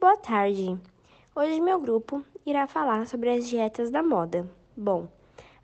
[0.00, 0.78] Boa tarde!
[1.36, 4.48] Hoje meu grupo irá falar sobre as dietas da moda.
[4.74, 5.06] Bom,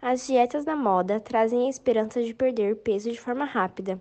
[0.01, 3.99] as dietas da moda trazem a esperança de perder peso de forma rápida,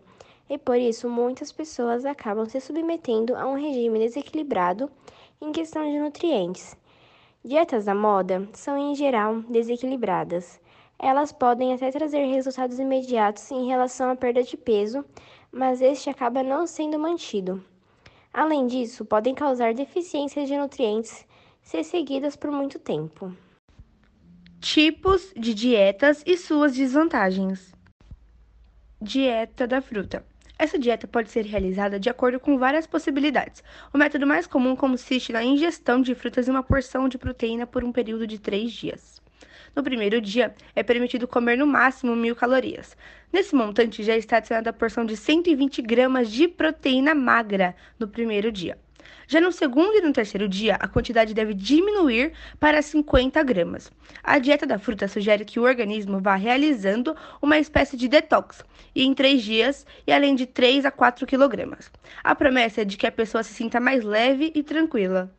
[0.50, 4.92] e por isso muitas pessoas acabam se submetendo a um regime desequilibrado
[5.40, 6.76] em questão de nutrientes.
[7.42, 10.60] Dietas da moda são em geral desequilibradas.
[11.00, 15.06] Elas podem até trazer resultados imediatos em relação à perda de peso,
[15.50, 17.64] mas este acaba não sendo mantido.
[18.36, 21.26] Além disso, podem causar deficiências de nutrientes
[21.62, 23.34] se seguidas por muito tempo.
[24.60, 27.74] Tipos de dietas e suas desvantagens.
[29.02, 30.26] Dieta da fruta.
[30.60, 33.64] Essa dieta pode ser realizada de acordo com várias possibilidades.
[33.94, 37.86] O método mais comum consiste na ingestão de frutas e uma porção de proteína por
[37.86, 39.22] um período de três dias.
[39.76, 42.96] No primeiro dia, é permitido comer no máximo mil calorias.
[43.32, 48.52] Nesse montante já está adicionada a porção de 120 gramas de proteína magra no primeiro
[48.54, 48.78] dia.
[49.28, 53.92] Já no segundo e no terceiro dia, a quantidade deve diminuir para 50 gramas.
[54.24, 59.04] A dieta da fruta sugere que o organismo vá realizando uma espécie de detox e
[59.04, 61.92] em três dias e além de 3 a 4 quilogramas.
[62.24, 65.30] A promessa é de que a pessoa se sinta mais leve e tranquila.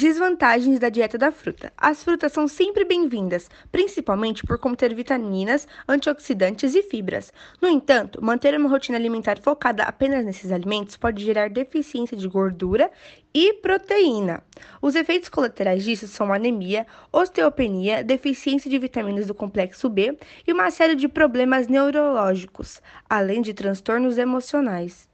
[0.00, 1.72] Desvantagens da dieta da fruta.
[1.76, 7.32] As frutas são sempre bem-vindas, principalmente por conter vitaminas, antioxidantes e fibras.
[7.60, 12.92] No entanto, manter uma rotina alimentar focada apenas nesses alimentos pode gerar deficiência de gordura
[13.34, 14.40] e proteína.
[14.80, 20.70] Os efeitos colaterais disso são anemia, osteopenia, deficiência de vitaminas do complexo B e uma
[20.70, 25.08] série de problemas neurológicos, além de transtornos emocionais.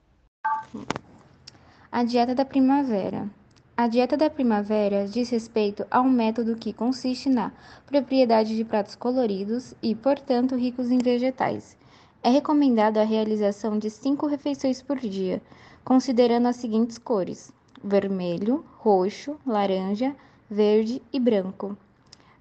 [1.90, 3.30] A dieta da primavera.
[3.76, 7.50] A dieta da primavera diz respeito a um método que consiste na
[7.84, 11.76] propriedade de pratos coloridos e, portanto, ricos em vegetais.
[12.22, 15.42] É recomendado a realização de cinco refeições por dia,
[15.84, 20.14] considerando as seguintes cores: vermelho, roxo, laranja,
[20.48, 21.76] verde e branco.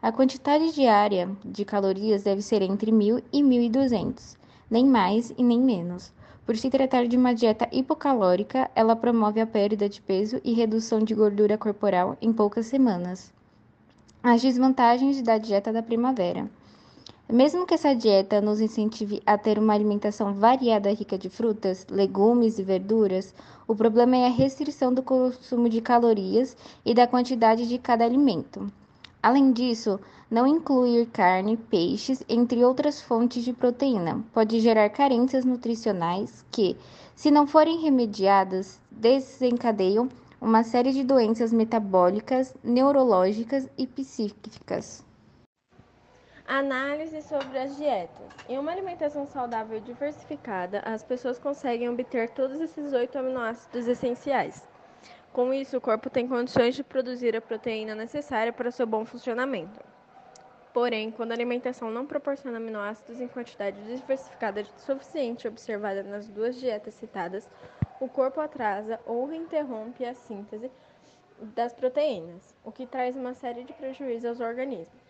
[0.03, 4.38] A quantidade diária de calorias deve ser entre 1.000 e 1.200,
[4.69, 6.13] nem mais e nem menos.
[6.46, 11.00] Por se tratar de uma dieta hipocalórica, ela promove a perda de peso e redução
[11.00, 13.31] de gordura corporal em poucas semanas.
[14.22, 16.52] As desvantagens da dieta da primavera.
[17.32, 22.59] Mesmo que essa dieta nos incentive a ter uma alimentação variada rica de frutas, legumes
[22.59, 23.34] e verduras,
[23.66, 28.70] o problema é a restrição do consumo de calorias e da quantidade de cada alimento.
[29.23, 36.45] Além disso, não incluir carne, peixes, entre outras fontes de proteína, pode gerar carências nutricionais
[36.51, 36.75] que,
[37.16, 40.09] se não forem remediadas, desencadeiam
[40.41, 45.06] uma série de doenças metabólicas, neurológicas e psíquicas.
[46.45, 48.28] Análise sobre as dietas.
[48.50, 54.61] Em uma alimentação saudável e diversificada, as pessoas conseguem obter todos esses oito aminoácidos essenciais.
[55.34, 59.80] Com isso, o corpo tem condições de produzir a proteína necessária para seu bom funcionamento.
[60.72, 66.94] Porém, quando a alimentação não proporciona aminoácidos em quantidade diversificada suficiente observada nas duas dietas
[66.94, 67.50] citadas,
[68.00, 70.70] o corpo atrasa ou interrompe a síntese
[71.42, 75.04] das proteínas, o que traz uma série de prejuízos aos organismos.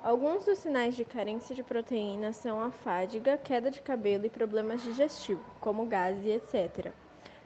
[0.00, 4.80] Alguns dos sinais de carência de proteína são a fadiga, queda de cabelo e problemas
[4.80, 6.94] digestivos, como gases etc.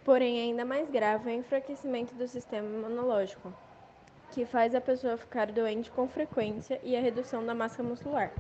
[0.05, 3.53] Porém, ainda mais grave é o enfraquecimento do sistema imunológico,
[4.33, 8.33] que faz a pessoa ficar doente com frequência e a redução da massa muscular.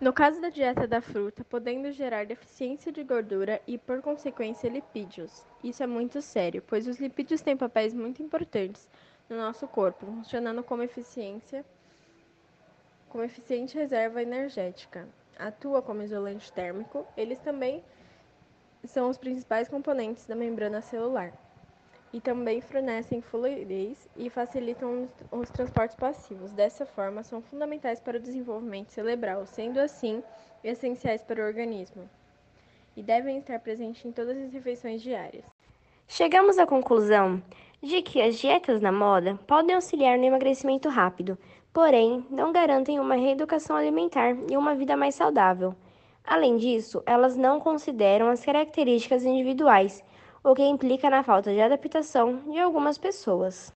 [0.00, 5.44] No caso da dieta da fruta, podendo gerar deficiência de gordura e, por consequência, lipídios.
[5.64, 8.88] Isso é muito sério, pois os lipídios têm papéis muito importantes
[9.28, 11.64] no nosso corpo, funcionando como eficiência,
[13.08, 15.08] como eficiente reserva energética.
[15.36, 17.04] Atua como isolante térmico.
[17.16, 17.82] Eles também
[18.86, 21.32] são os principais componentes da membrana celular
[22.12, 26.52] e também fornecem fluidez e facilitam os transportes passivos.
[26.52, 30.22] Dessa forma, são fundamentais para o desenvolvimento cerebral, sendo assim
[30.64, 32.08] essenciais para o organismo
[32.98, 35.44] e devem estar presentes em todas as refeições diárias.
[36.08, 37.40] Chegamos à conclusão
[37.80, 41.38] de que as dietas na moda podem auxiliar no emagrecimento rápido,
[41.72, 45.76] porém não garantem uma reeducação alimentar e uma vida mais saudável.
[46.30, 50.04] Além disso, elas não consideram as características individuais,
[50.44, 53.66] o que implica na falta de adaptação de algumas pessoas.